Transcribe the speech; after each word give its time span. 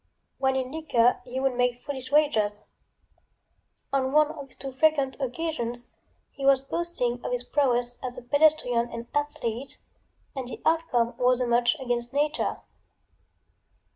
When 0.39 0.55
in 0.55 0.71
liquor 0.71 1.21
he 1.25 1.39
would 1.39 1.53
make 1.53 1.83
foolish 1.83 2.11
wagers. 2.11 2.53
On 3.93 4.11
one 4.13 4.31
of 4.31 4.47
these 4.47 4.55
too 4.57 4.71
frequent 4.71 5.15
occasions 5.19 5.85
he 6.31 6.43
was 6.43 6.59
boasting 6.63 7.23
of 7.23 7.31
his 7.31 7.43
prowess 7.43 7.99
as 8.01 8.17
a 8.17 8.23
pedestrian 8.23 8.89
and 8.91 9.05
athlete, 9.13 9.77
and 10.35 10.47
the 10.47 10.59
outcome 10.65 11.15
was 11.19 11.39
a 11.39 11.45
match 11.45 11.75
against 11.79 12.13
nature. 12.13 12.61